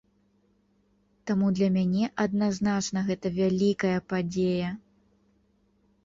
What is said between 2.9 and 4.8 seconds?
гэта вялікая падзея.